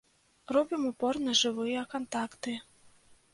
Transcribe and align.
Робім 0.55 0.87
упор 0.91 1.19
на 1.25 1.35
жывыя 1.41 1.85
кантакты. 1.93 2.57